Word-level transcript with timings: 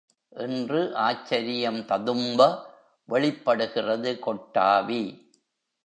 என்று 0.29 0.95
ஆச்சரியம் 0.95 1.85
ததும்ப 1.85 2.69
வெளிப் 3.05 3.45
படுகிறது 3.45 4.19
கொட்டாவி. 4.25 5.03